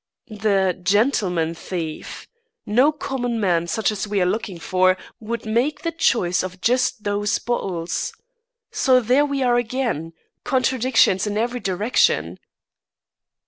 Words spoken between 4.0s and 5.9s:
we are looking for, would make